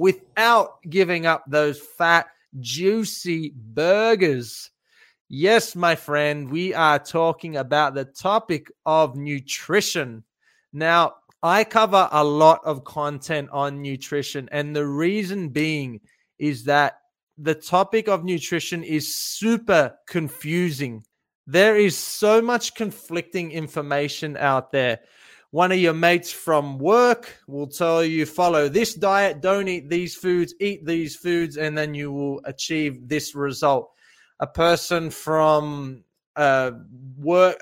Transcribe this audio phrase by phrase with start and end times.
[0.00, 2.26] without giving up those fat,
[2.58, 4.70] juicy burgers.
[5.28, 10.24] Yes, my friend, we are talking about the topic of nutrition.
[10.72, 16.00] Now, I cover a lot of content on nutrition, and the reason being
[16.38, 17.00] is that
[17.36, 21.04] the topic of nutrition is super confusing.
[21.46, 25.00] There is so much conflicting information out there.
[25.52, 30.14] One of your mates from work will tell you follow this diet, don't eat these
[30.14, 33.90] foods, eat these foods, and then you will achieve this result.
[34.38, 36.04] A person from
[36.36, 36.70] uh,
[37.18, 37.60] work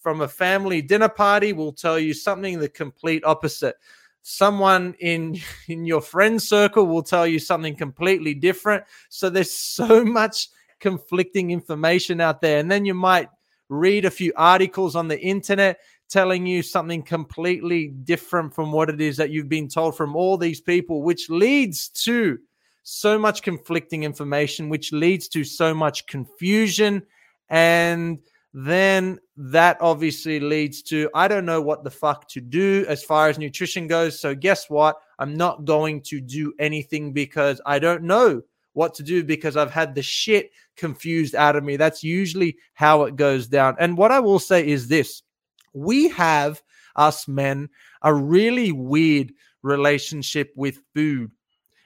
[0.00, 3.76] from a family dinner party will tell you something the complete opposite.
[4.22, 8.84] Someone in in your friend circle will tell you something completely different.
[9.10, 10.48] So there's so much
[10.80, 13.28] conflicting information out there, and then you might
[13.68, 15.78] read a few articles on the internet
[16.08, 20.36] telling you something completely different from what it is that you've been told from all
[20.36, 22.38] these people, which leads to
[22.82, 27.02] so much conflicting information, which leads to so much confusion.
[27.50, 28.18] And
[28.54, 33.28] then that obviously leads to I don't know what the fuck to do as far
[33.28, 34.18] as nutrition goes.
[34.18, 34.96] So, guess what?
[35.18, 38.42] I'm not going to do anything because I don't know
[38.72, 41.76] what to do because I've had the shit confused out of me.
[41.76, 43.76] That's usually how it goes down.
[43.78, 45.22] And what I will say is this
[45.72, 46.62] we have,
[46.96, 47.68] us men,
[48.02, 51.30] a really weird relationship with food,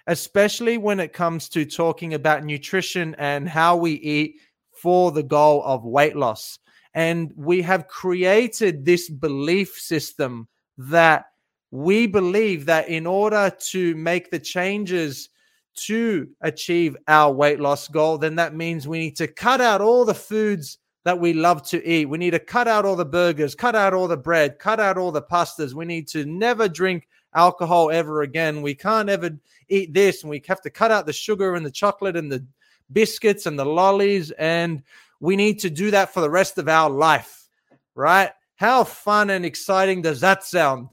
[0.07, 4.37] especially when it comes to talking about nutrition and how we eat
[4.73, 6.59] for the goal of weight loss.
[6.95, 11.27] And we have created this belief system that
[11.71, 15.31] we believe that in order to make the changes
[15.75, 20.05] to achieve our weight loss goal, then that means we need to cut out all
[20.05, 22.09] the foods that we love to eat.
[22.09, 24.99] We need to cut out all the burgers, cut out all the bread, cut out
[24.99, 25.75] all the pastas.
[25.75, 28.63] We need to never drink alcohol ever again.
[28.63, 29.31] We can't ever
[29.69, 32.45] eat this, and we have to cut out the sugar and the chocolate and the
[32.93, 34.31] biscuits and the lollies.
[34.33, 34.83] And
[35.21, 37.49] we need to do that for the rest of our life,
[37.95, 38.31] right?
[38.57, 40.89] How fun and exciting does that sound?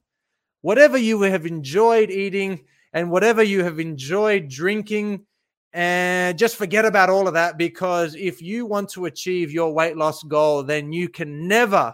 [0.62, 2.62] Whatever you have enjoyed eating
[2.94, 5.26] and whatever you have enjoyed drinking,
[5.74, 9.98] and just forget about all of that because if you want to achieve your weight
[9.98, 11.94] loss goal, then you can never,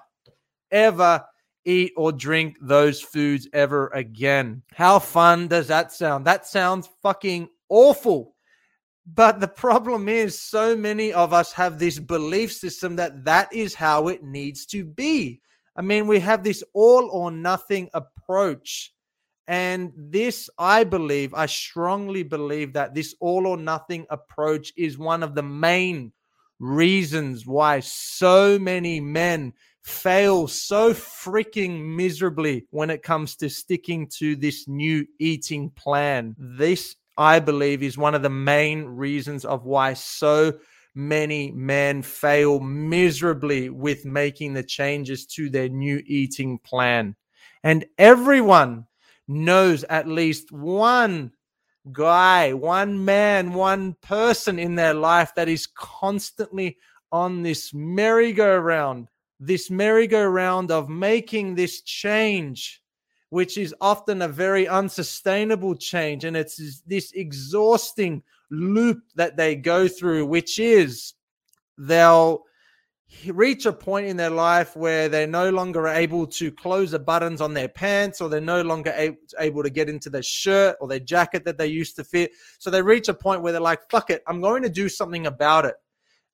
[0.72, 1.24] ever
[1.66, 4.62] eat or drink those foods ever again.
[4.74, 6.26] How fun does that sound?
[6.26, 8.36] That sounds fucking awful.
[9.14, 13.76] But the problem is, so many of us have this belief system that that is
[13.76, 15.42] how it needs to be.
[15.76, 18.95] I mean, we have this all or nothing approach
[19.48, 25.22] and this, I believe, I strongly believe that this all or nothing approach is one
[25.22, 26.12] of the main
[26.60, 34.36] reasons why so many men fail so freaking miserably when it comes to sticking to
[34.36, 36.36] this new eating plan.
[36.40, 40.54] This, I believe, is one of the main reasons of why so
[40.96, 47.16] many men fail miserably with making the changes to their new eating plan.
[47.64, 48.88] And everyone
[49.28, 51.32] knows at least one
[51.92, 56.78] guy, one man, one person in their life that is constantly
[57.12, 59.08] on this merry-go-round,
[59.40, 62.82] this merry-go-round of making this change,
[63.30, 66.24] which is often a very unsustainable change.
[66.26, 71.14] And it's this exhausting loop that they go through, which is
[71.78, 72.44] they'll
[73.28, 77.42] reach a point in their life where they're no longer able to close the buttons
[77.42, 81.00] on their pants or they're no longer able to get into their shirt or their
[81.00, 82.32] jacket that they used to fit.
[82.60, 85.28] So they reach a point where they're like, fuck it, I'm going to do something
[85.28, 85.76] about it.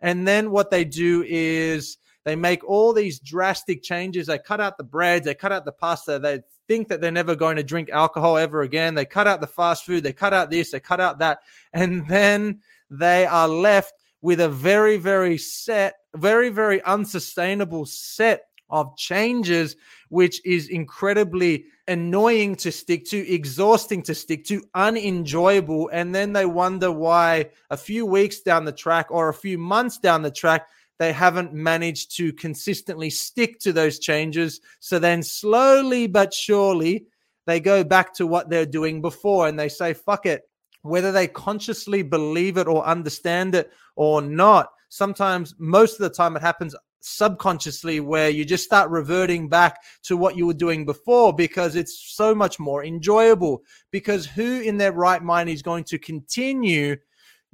[0.02, 4.28] And then what they do is they make all these drastic changes.
[4.28, 7.36] They cut out the bread, they cut out the pasta, they think that they're never
[7.36, 8.96] going to drink alcohol ever again.
[8.96, 11.40] They cut out the fast food, they cut out this, they cut out that.
[11.74, 18.96] And then they are left with a very, very set, very, very unsustainable set of
[18.96, 19.76] changes,
[20.10, 25.90] which is incredibly annoying to stick to, exhausting to stick to, unenjoyable.
[25.92, 29.98] And then they wonder why a few weeks down the track or a few months
[29.98, 30.70] down the track,
[31.00, 34.62] they haven't managed to consistently stick to those changes.
[34.80, 37.08] So then slowly but surely,
[37.48, 40.44] they go back to what they're doing before and they say, fuck it.
[40.84, 44.72] whether they consciously believe it or understand it or not.
[44.92, 50.18] Sometimes, most of the time, it happens subconsciously where you just start reverting back to
[50.18, 53.64] what you were doing before because it's so much more enjoyable.
[53.90, 56.98] Because who in their right mind is going to continue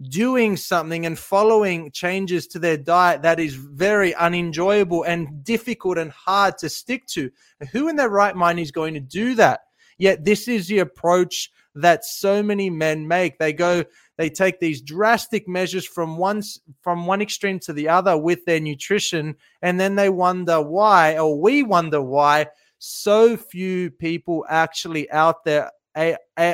[0.09, 6.09] doing something and following changes to their diet that is very unenjoyable and difficult and
[6.09, 7.29] hard to stick to?
[7.71, 9.59] Who in their right mind is going to do that?
[9.99, 13.37] Yet, this is the approach that so many men make.
[13.37, 13.83] They go,
[14.17, 16.41] they take these drastic measures from one
[16.81, 21.39] from one extreme to the other with their nutrition, and then they wonder why, or
[21.39, 22.47] we wonder why
[22.79, 25.71] so few people actually out there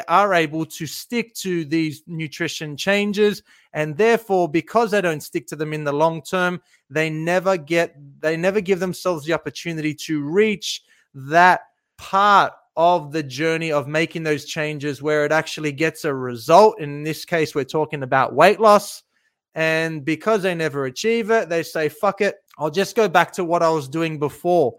[0.08, 3.44] are able to stick to these nutrition changes
[3.74, 7.94] and therefore because they don't stick to them in the long term they never get
[8.22, 10.84] they never give themselves the opportunity to reach
[11.14, 11.62] that
[11.98, 16.80] part of the journey of making those changes where it actually gets a result.
[16.80, 19.04] In this case, we're talking about weight loss.
[19.56, 23.46] And because they never achieve it, they say, fuck it, I'll just go back to
[23.46, 24.76] what I was doing before.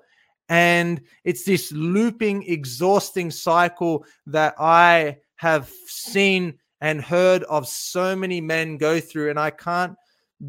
[0.48, 8.40] And it's this looping, exhausting cycle that I have seen and heard of so many
[8.40, 9.30] men go through.
[9.30, 9.94] And I can't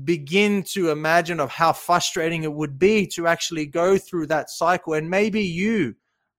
[0.03, 4.93] begin to imagine of how frustrating it would be to actually go through that cycle.
[4.93, 5.95] And maybe you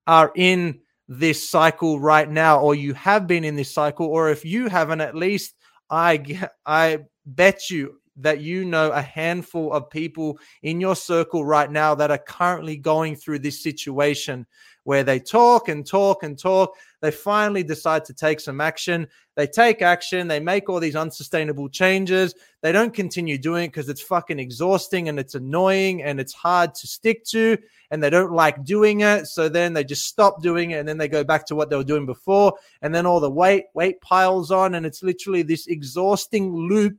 [0.06, 4.44] are in this cycle right now, or you have been in this cycle, or if
[4.44, 5.54] you haven't, at least
[5.90, 11.70] I I bet you that you know a handful of people in your circle right
[11.70, 14.46] now that are currently going through this situation
[14.84, 16.74] where they talk and talk and talk.
[17.00, 19.06] They finally decide to take some action.
[19.34, 20.28] They take action.
[20.28, 22.34] They make all these unsustainable changes.
[22.62, 26.74] They don't continue doing it because it's fucking exhausting and it's annoying and it's hard
[26.74, 27.58] to stick to.
[27.90, 29.26] And they don't like doing it.
[29.26, 31.76] So then they just stop doing it and then they go back to what they
[31.76, 32.54] were doing before.
[32.82, 34.74] And then all the weight, weight piles on.
[34.74, 36.96] And it's literally this exhausting loop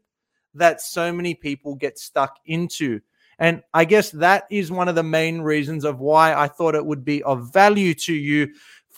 [0.54, 3.00] that so many people get stuck into.
[3.40, 6.86] And I guess that is one of the main reasons of why I thought it
[6.86, 8.48] would be of value to you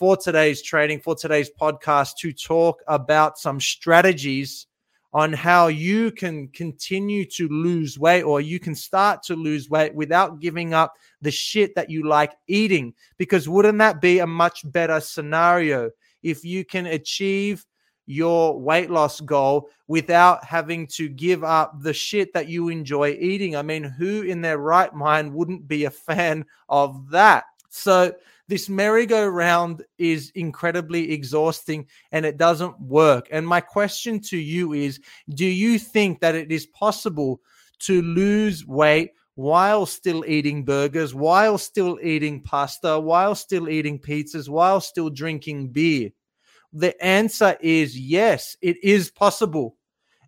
[0.00, 4.66] for today's training, for today's podcast, to talk about some strategies
[5.12, 9.94] on how you can continue to lose weight or you can start to lose weight
[9.94, 12.94] without giving up the shit that you like eating.
[13.18, 15.90] Because wouldn't that be a much better scenario
[16.22, 17.66] if you can achieve
[18.06, 23.54] your weight loss goal without having to give up the shit that you enjoy eating.
[23.54, 27.44] I mean, who in their right mind wouldn't be a fan of that?
[27.68, 28.14] So,
[28.50, 33.28] this merry-go-round is incredibly exhausting and it doesn't work.
[33.30, 35.00] And my question to you is
[35.32, 37.40] Do you think that it is possible
[37.80, 44.48] to lose weight while still eating burgers, while still eating pasta, while still eating pizzas,
[44.48, 46.10] while still drinking beer?
[46.72, 49.76] The answer is yes, it is possible.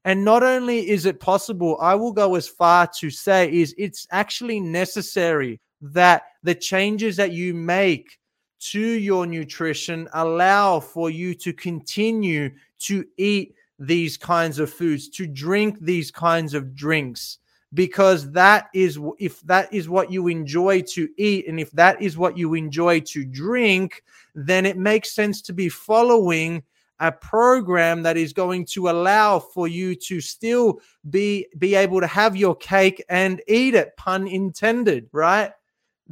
[0.05, 4.07] And not only is it possible, I will go as far to say is it's
[4.13, 8.19] actually necessary that the changes that you make
[8.59, 15.27] to your nutrition allow for you to continue to eat these kinds of foods, to
[15.27, 17.39] drink these kinds of drinks.
[17.75, 22.19] Because that is if that is what you enjoy to eat and if that is
[22.19, 24.03] what you enjoy to drink
[24.35, 26.63] then it makes sense to be following
[27.01, 32.07] a program that is going to allow for you to still be be able to
[32.07, 35.53] have your cake and eat it pun intended right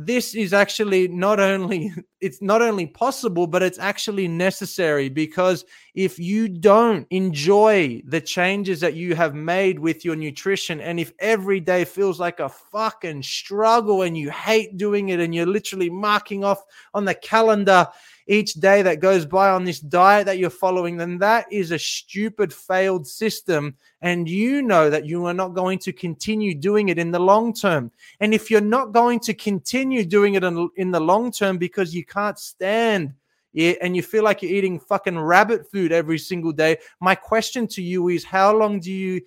[0.06, 5.64] this is actually not only it's not only possible but it's actually necessary because
[5.94, 11.12] if you don't enjoy the changes that you have made with your nutrition and if
[11.18, 15.90] every day feels like a fucking struggle and you hate doing it and you're literally
[15.90, 16.62] marking off
[16.94, 17.86] on the calendar
[18.30, 21.78] each day that goes by on this diet that you're following, then that is a
[21.78, 23.74] stupid, failed system.
[24.02, 27.52] And you know that you are not going to continue doing it in the long
[27.52, 27.90] term.
[28.20, 32.04] And if you're not going to continue doing it in, the long term because you
[32.04, 33.14] can't stand
[33.52, 37.66] it and you feel like you're eating fucking rabbit food every single day, my question
[37.66, 39.20] to you is how long do you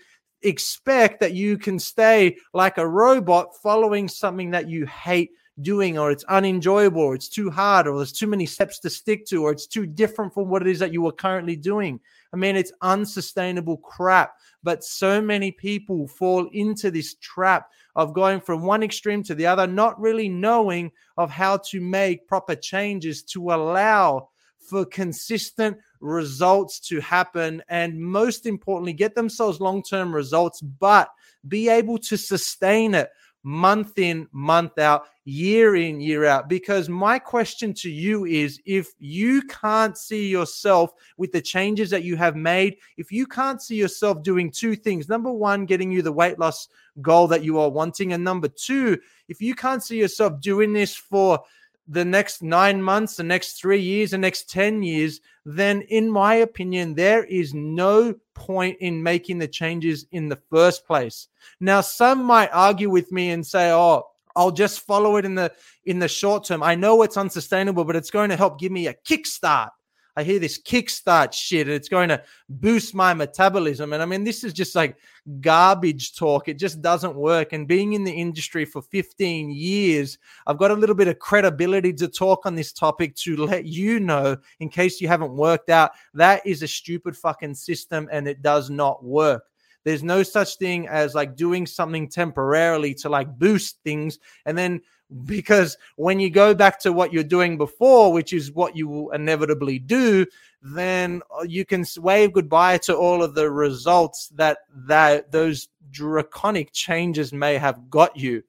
[0.43, 5.31] expect that you can stay like a robot following something that you hate
[5.61, 9.25] doing or it's unenjoyable or it's too hard or there's too many steps to stick
[9.25, 11.99] to or it's too different from what it is that you are currently doing.
[12.33, 14.33] I mean, it's unsustainable crap.
[14.63, 19.45] But so many people fall into this trap of going from one extreme to the
[19.45, 24.29] other, not really knowing of how to make proper changes to allow
[24.59, 31.09] for consistent results to happen and most importantly get themselves long-term results but
[31.49, 33.09] be able to sustain it
[33.43, 36.49] month in, month out, year in, year out.
[36.49, 42.03] Because my question to you is if you can't see yourself with the changes that
[42.03, 46.01] you have made, if you can't see yourself doing two things number one, getting you
[46.01, 46.67] the weight loss
[47.01, 50.95] goal that you are wanting, and number two, if you can't see yourself doing this
[50.95, 51.39] for
[51.87, 56.35] the next nine months, the next three years, the next 10 years, then in my
[56.35, 61.27] opinion, there is no point in making the changes in the first place.
[61.59, 65.51] Now, some might argue with me and say, oh, I'll just follow it in the
[65.85, 66.63] in the short term.
[66.63, 69.69] I know it's unsustainable, but it's going to help give me a kickstart.
[70.15, 73.93] I hear this kickstart shit and it's going to boost my metabolism.
[73.93, 74.95] And I mean, this is just like
[75.41, 76.47] garbage talk.
[76.47, 77.53] It just doesn't work.
[77.53, 81.93] And being in the industry for 15 years, I've got a little bit of credibility
[81.93, 85.91] to talk on this topic to let you know, in case you haven't worked out,
[86.13, 89.45] that is a stupid fucking system and it does not work.
[89.83, 94.81] There's no such thing as like doing something temporarily to like boost things and then
[95.25, 99.11] because when you go back to what you're doing before, which is what you will
[99.11, 100.25] inevitably do,
[100.61, 106.71] then uh, you can wave goodbye to all of the results that that those draconic
[106.71, 108.43] changes may have got you.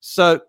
[0.00, 0.40] So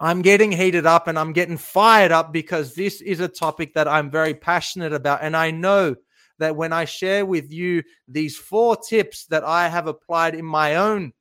[0.00, 3.88] I'm getting heated up and I'm getting fired up because this is a topic that
[3.88, 5.96] I'm very passionate about and I know
[6.38, 10.76] that when I share with you these four tips that I have applied in my
[10.76, 11.12] own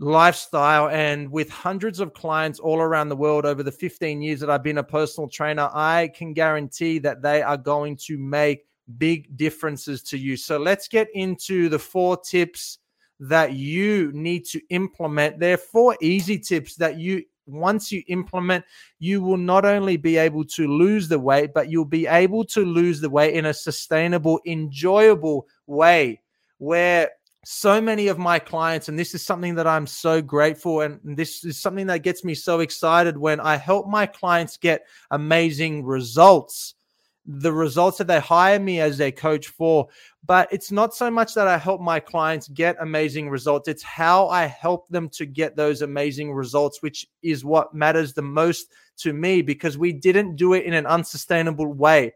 [0.00, 4.50] lifestyle and with hundreds of clients all around the world over the 15 years that
[4.50, 8.66] I've been a personal trainer, I can guarantee that they are going to make
[8.96, 10.36] big differences to you.
[10.36, 12.78] So let's get into the four tips
[13.20, 15.40] that you need to implement.
[15.40, 18.64] There are four easy tips that you once you implement,
[18.98, 22.64] you will not only be able to lose the weight, but you'll be able to
[22.64, 26.20] lose the weight in a sustainable, enjoyable way
[26.58, 27.10] where
[27.44, 31.44] so many of my clients, and this is something that I'm so grateful, and this
[31.44, 36.74] is something that gets me so excited when I help my clients get amazing results.
[37.30, 39.88] The results that they hire me as their coach for.
[40.26, 44.28] But it's not so much that I help my clients get amazing results, it's how
[44.28, 49.12] I help them to get those amazing results, which is what matters the most to
[49.12, 52.14] me because we didn't do it in an unsustainable way.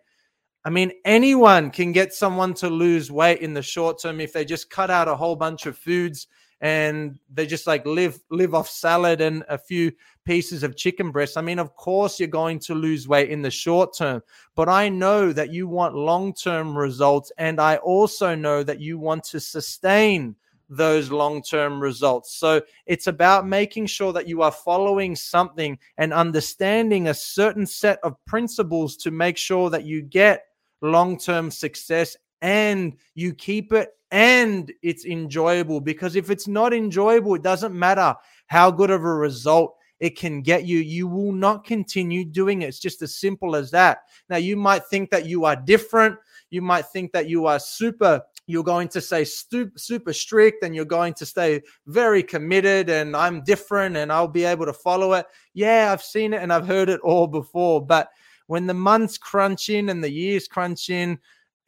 [0.64, 4.45] I mean, anyone can get someone to lose weight in the short term if they
[4.45, 6.28] just cut out a whole bunch of foods
[6.62, 9.92] and they just like live live off salad and a few
[10.25, 11.37] pieces of chicken breast.
[11.37, 14.23] I mean, of course you're going to lose weight in the short term,
[14.54, 19.25] but I know that you want long-term results and I also know that you want
[19.25, 20.37] to sustain
[20.69, 22.33] those long term results.
[22.37, 27.99] So it's about making sure that you are following something and understanding a certain set
[28.04, 30.45] of principles to make sure that you get
[30.81, 35.81] long term success and you keep it and it's enjoyable.
[35.81, 38.14] Because if it's not enjoyable, it doesn't matter
[38.47, 40.78] how good of a result it can get you.
[40.78, 42.66] You will not continue doing it.
[42.66, 44.02] It's just as simple as that.
[44.28, 46.19] Now, you might think that you are different.
[46.50, 50.75] You might think that you are super you're going to say super, super strict and
[50.75, 55.12] you're going to stay very committed and I'm different and I'll be able to follow
[55.14, 55.26] it.
[55.54, 57.85] Yeah, I've seen it and I've heard it all before.
[57.85, 58.09] But
[58.49, 61.19] when the months crunch in and the years crunch in,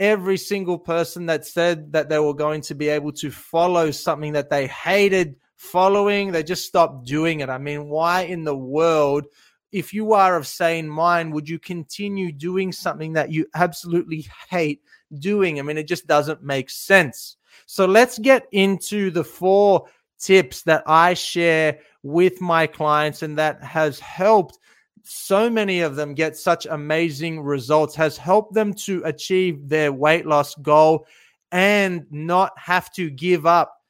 [0.01, 4.33] every single person that said that they were going to be able to follow something
[4.33, 7.49] that they hated following, they just stopped doing it.
[7.49, 9.27] I mean, why in the world,
[9.73, 14.83] if you are of sane mind, would you continue doing something that you absolutely hate
[15.19, 15.59] doing?
[15.59, 17.37] I mean, it just doesn't make sense.
[17.67, 19.87] So let's get into the four
[20.19, 24.59] tips that I share with my clients and that has helped
[25.05, 30.27] so many of them get such amazing results, has helped them to achieve their weight
[30.27, 31.07] loss goal
[31.53, 33.81] and not have to give up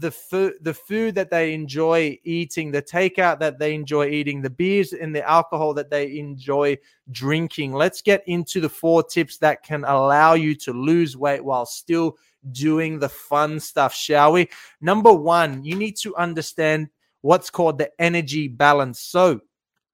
[0.00, 4.48] the food the food that they enjoy eating the takeout that they enjoy eating the
[4.48, 6.76] beers and the alcohol that they enjoy
[7.10, 7.74] drinking.
[7.74, 12.16] Let's get into the four tips that can allow you to lose weight while still
[12.52, 14.48] doing the fun stuff shall we?
[14.80, 16.88] Number 1 you need to understand
[17.20, 18.98] what's called the energy balance.
[18.98, 19.42] So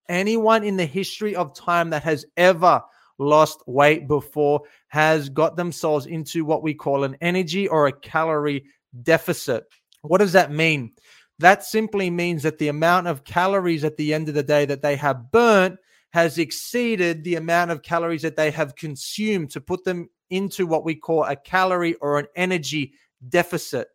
[0.08, 2.82] anyone in the history of time that has ever
[3.18, 8.64] lost weight before has got themselves into what we call an energy or a calorie
[9.02, 9.64] deficit.
[10.02, 10.92] What does that mean?
[11.40, 14.82] That simply means that the amount of calories at the end of the day that
[14.82, 15.78] they have burnt
[16.12, 20.84] has exceeded the amount of calories that they have consumed to put them into what
[20.84, 22.92] we call a calorie or an energy
[23.28, 23.88] deficit.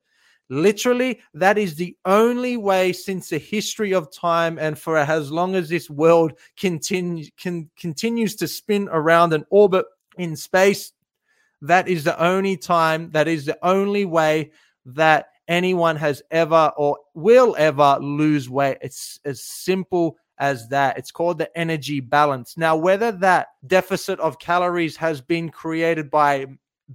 [0.54, 5.56] Literally, that is the only way since the history of time and for as long
[5.56, 9.88] as this world continue, can, continues to spin around and orbit
[10.20, 10.94] in space.
[11.64, 14.52] That is the only time, that is the only way
[14.86, 18.78] that anyone has ever or will ever lose weight.
[18.82, 21.00] It's as simple as that.
[21.00, 22.58] It's called the energy balance.
[22.58, 26.46] Now, whether that deficit of calories has been created by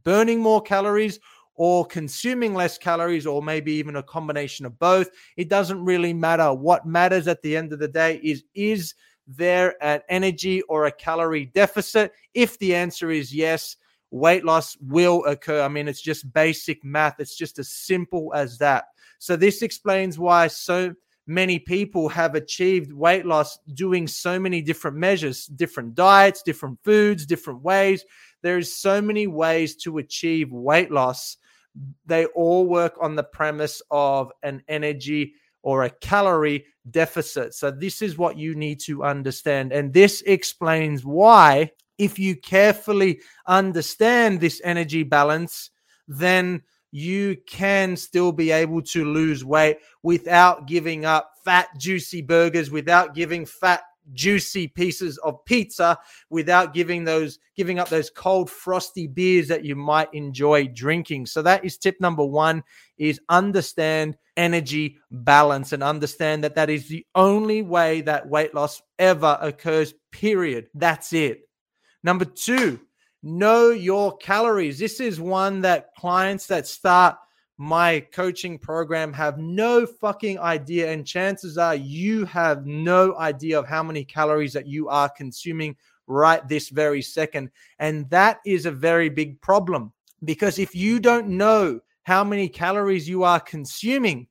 [0.04, 1.18] burning more calories
[1.58, 6.54] or consuming less calories, or maybe even a combination of both, it doesn't really matter.
[6.54, 8.94] What matters at the end of the day is is
[9.26, 12.12] there an energy or a calorie deficit?
[12.32, 13.76] If the answer is yes,
[14.12, 15.62] weight loss will occur.
[15.62, 17.18] I mean, it's just basic math.
[17.18, 18.84] It's just as simple as that.
[19.18, 20.94] So, this explains why so
[21.26, 27.26] many people have achieved weight loss doing so many different measures, different diets, different foods,
[27.26, 28.04] different ways.
[28.42, 31.36] There's so many ways to achieve weight loss.
[32.06, 37.54] They all work on the premise of an energy or a calorie deficit.
[37.54, 39.72] So, this is what you need to understand.
[39.72, 45.70] And this explains why if you carefully understand this energy balance,
[46.06, 52.70] then you can still be able to lose weight without giving up fat, juicy burgers,
[52.70, 55.98] without giving fat, juicy pieces of pizza,
[56.30, 61.26] without giving those giving up those cold, frosty beers that you might enjoy drinking.
[61.26, 62.62] So that is tip number one:
[62.96, 68.80] is understand energy balance and understand that that is the only way that weight loss
[68.98, 69.94] ever occurs.
[70.12, 70.68] Period.
[70.74, 71.40] That's it.
[72.04, 72.80] Number two,
[73.22, 74.78] know your calories.
[74.78, 77.16] This is one that clients that start
[77.58, 80.90] my coaching program have no fucking idea.
[80.90, 85.76] And chances are you have no idea of how many calories that you are consuming
[86.06, 87.50] right this very second.
[87.80, 89.92] And that is a very big problem
[90.24, 94.28] because if you don't know how many calories you are consuming,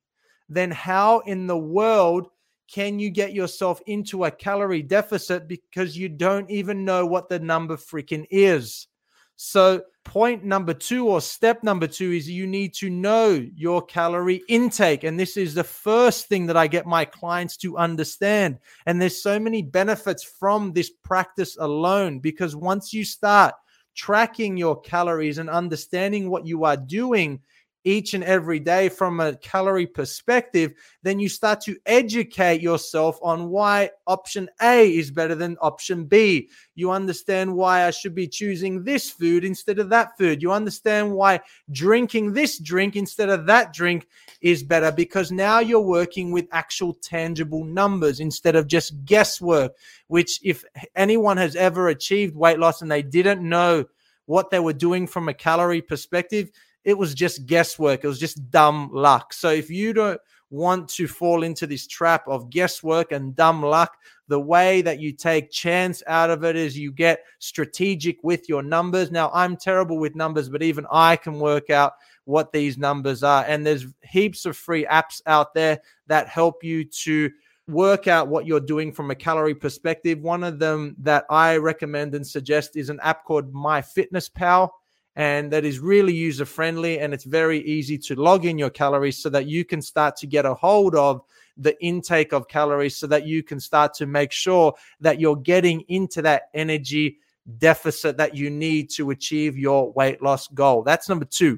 [0.49, 2.29] then how in the world
[2.71, 7.39] can you get yourself into a calorie deficit because you don't even know what the
[7.39, 8.87] number freaking is?
[9.35, 14.41] So, point number two or step number two is you need to know your calorie
[14.47, 15.03] intake.
[15.03, 18.59] And this is the first thing that I get my clients to understand.
[18.85, 23.53] And there's so many benefits from this practice alone because once you start
[23.95, 27.41] tracking your calories and understanding what you are doing,
[27.87, 30.73] each and every day from a calorie perspective,
[31.03, 36.49] then you start to educate yourself on why option A is better than option B.
[36.75, 40.41] You understand why I should be choosing this food instead of that food.
[40.41, 41.39] You understand why
[41.71, 44.05] drinking this drink instead of that drink
[44.41, 49.71] is better because now you're working with actual tangible numbers instead of just guesswork,
[50.07, 53.85] which, if anyone has ever achieved weight loss and they didn't know
[54.25, 56.51] what they were doing from a calorie perspective,
[56.87, 58.05] it was just guesswork.
[58.05, 59.33] It was just dumb luck.
[59.33, 63.97] So if you don't want to fall into this trap of guesswork and dumb luck,
[64.29, 68.63] the way that you take chance out of it is you get strategic with your
[68.63, 69.11] numbers.
[69.11, 71.91] Now, I'm terrible with numbers, but even I can work out
[72.23, 73.43] what these numbers are.
[73.45, 77.29] And there's heaps of free apps out there that help you to
[77.67, 80.21] work out what you're doing from a calorie perspective.
[80.21, 84.69] One of them that I recommend and suggest is an app called MyFitnessPal
[85.17, 89.17] and that is really user friendly and it's very easy to log in your calories
[89.17, 91.21] so that you can start to get a hold of
[91.57, 95.81] the intake of calories so that you can start to make sure that you're getting
[95.87, 97.17] into that energy
[97.57, 100.83] deficit that you need to achieve your weight loss goal.
[100.83, 101.57] That's number 2.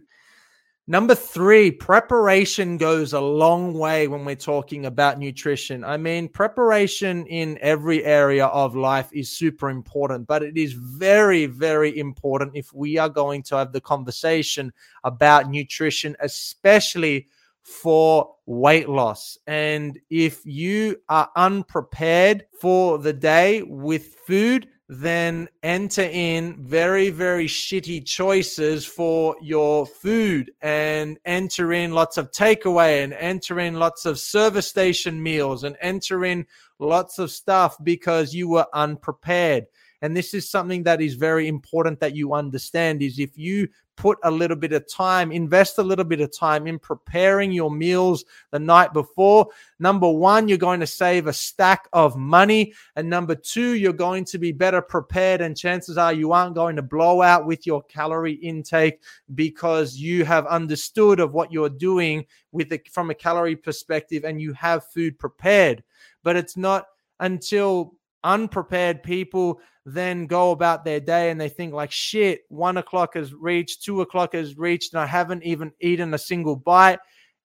[0.92, 5.84] Number three, preparation goes a long way when we're talking about nutrition.
[5.84, 11.46] I mean, preparation in every area of life is super important, but it is very,
[11.46, 14.74] very important if we are going to have the conversation
[15.04, 17.28] about nutrition, especially
[17.62, 19.38] for weight loss.
[19.46, 27.46] And if you are unprepared for the day with food, then enter in very, very
[27.46, 34.08] shitty choices for your food and enter in lots of takeaway and enter in lots
[34.08, 36.44] of service station meals and enter in
[36.80, 39.68] lots of stuff because you were unprepared.
[40.02, 43.68] And this is something that is very important that you understand is if you
[44.00, 47.70] put a little bit of time, invest a little bit of time in preparing your
[47.70, 49.46] meals the night before.
[49.78, 52.74] Number one, you're going to save a stack of money.
[52.96, 55.42] And number two, you're going to be better prepared.
[55.42, 59.02] And chances are you aren't going to blow out with your calorie intake
[59.36, 64.42] because you have understood of what you're doing with it from a calorie perspective and
[64.42, 65.84] you have food prepared.
[66.24, 66.86] But it's not
[67.20, 73.16] until unprepared people then go about their day and they think like shit one o'clock
[73.16, 77.00] has reached two o'clock has reached and i haven't even eaten a single bite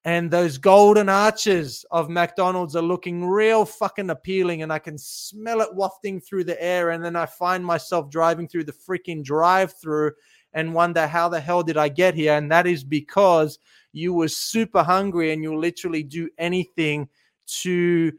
[0.04, 5.60] and those golden arches of mcdonald's are looking real fucking appealing and i can smell
[5.60, 9.72] it wafting through the air and then i find myself driving through the freaking drive
[9.80, 10.10] through
[10.54, 12.34] and wonder how the hell did I get here?
[12.34, 13.58] And that is because
[13.92, 17.08] you were super hungry and you'll literally do anything
[17.46, 18.12] to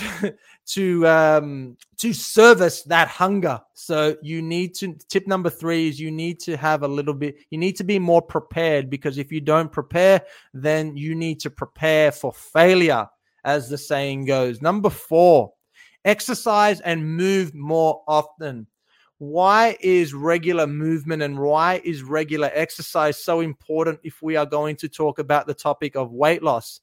[0.66, 3.60] to um to service that hunger.
[3.74, 7.36] So you need to tip number three is you need to have a little bit
[7.50, 10.22] you need to be more prepared because if you don't prepare
[10.54, 13.06] then you need to prepare for failure
[13.44, 14.62] as the saying goes.
[14.62, 15.52] Number four
[16.04, 18.66] exercise and move more often.
[19.18, 24.76] Why is regular movement and why is regular exercise so important if we are going
[24.76, 26.80] to talk about the topic of weight loss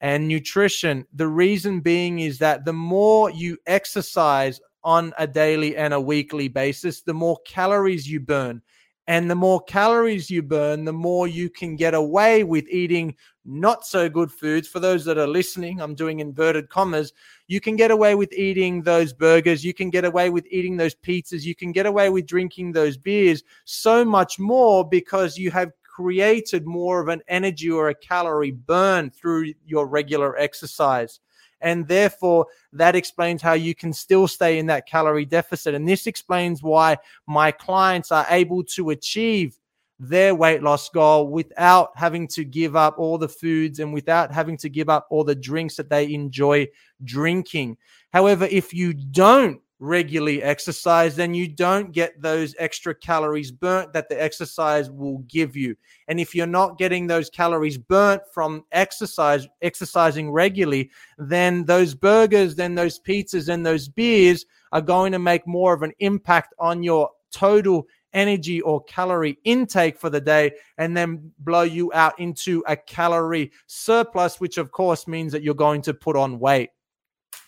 [0.00, 1.06] and nutrition.
[1.14, 6.48] The reason being is that the more you exercise on a daily and a weekly
[6.48, 8.62] basis, the more calories you burn.
[9.06, 13.86] And the more calories you burn, the more you can get away with eating not
[13.86, 14.66] so good foods.
[14.66, 17.12] For those that are listening, I'm doing inverted commas.
[17.46, 19.62] You can get away with eating those burgers.
[19.62, 21.44] You can get away with eating those pizzas.
[21.44, 26.66] You can get away with drinking those beers so much more because you have created
[26.66, 31.20] more of an energy or a calorie burn through your regular exercise.
[31.60, 35.74] And therefore, that explains how you can still stay in that calorie deficit.
[35.74, 39.58] And this explains why my clients are able to achieve
[40.00, 44.56] their weight loss goal without having to give up all the foods and without having
[44.58, 46.66] to give up all the drinks that they enjoy
[47.04, 47.76] drinking.
[48.12, 54.08] However, if you don't regularly exercise, then you don't get those extra calories burnt that
[54.08, 55.76] the exercise will give you.
[56.08, 62.56] And if you're not getting those calories burnt from exercise, exercising regularly, then those burgers,
[62.56, 66.82] then those pizzas, and those beers are going to make more of an impact on
[66.82, 72.62] your total energy or calorie intake for the day and then blow you out into
[72.66, 76.70] a calorie surplus, which of course means that you're going to put on weight.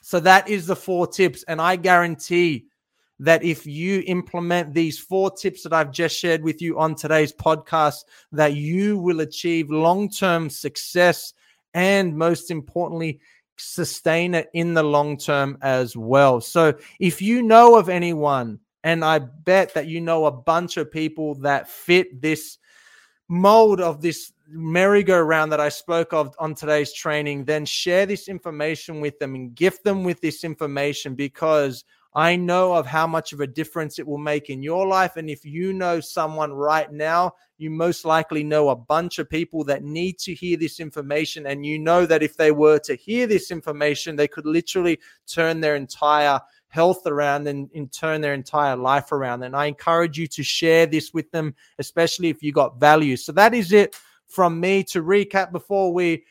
[0.07, 1.43] So that is the four tips.
[1.49, 2.67] And I guarantee
[3.19, 7.33] that if you implement these four tips that I've just shared with you on today's
[7.33, 11.33] podcast, that you will achieve long term success
[11.75, 13.19] and most importantly,
[13.57, 16.41] sustain it in the long term as well.
[16.41, 20.89] So if you know of anyone, and I bet that you know a bunch of
[20.89, 22.59] people that fit this
[23.27, 29.01] mold of this merry-go-round that I spoke of on today's training, then share this information
[29.01, 33.41] with them and gift them with this information because I know of how much of
[33.41, 35.17] a difference it will make in your life.
[35.17, 39.65] And if you know someone right now, you most likely know a bunch of people
[39.65, 41.47] that need to hear this information.
[41.47, 45.61] And you know that if they were to hear this information, they could literally turn
[45.61, 49.43] their entire health around and, turn their entire life around.
[49.43, 53.17] And I encourage you to share this with them, especially if you got value.
[53.17, 53.95] So that is it
[54.29, 56.25] from me to recap before we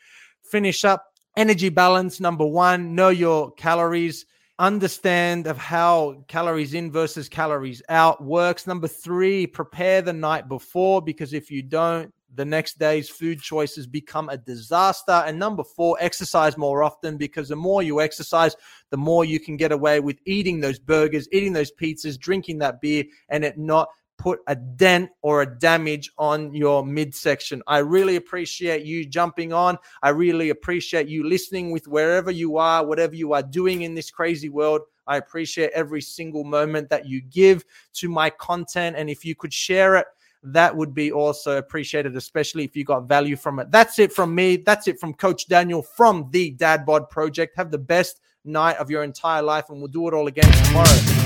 [0.50, 1.04] finish up.
[1.36, 4.24] Energy balance number one, know your calories
[4.58, 8.66] understand of how calories in versus calories out works.
[8.66, 13.86] Number three, prepare the night before because if you don't, the next day's food choices
[13.86, 15.24] become a disaster.
[15.26, 18.56] And number four, exercise more often because the more you exercise,
[18.90, 22.80] the more you can get away with eating those burgers, eating those pizzas, drinking that
[22.80, 27.62] beer, and it not put a dent or a damage on your midsection.
[27.66, 29.78] I really appreciate you jumping on.
[30.02, 34.10] I really appreciate you listening with wherever you are, whatever you are doing in this
[34.10, 34.82] crazy world.
[35.06, 38.96] I appreciate every single moment that you give to my content.
[38.96, 40.06] And if you could share it,
[40.42, 43.70] that would be also appreciated, especially if you got value from it.
[43.70, 44.56] That's it from me.
[44.56, 47.56] That's it from Coach Daniel from the Dad Bod Project.
[47.56, 51.25] Have the best night of your entire life, and we'll do it all again tomorrow.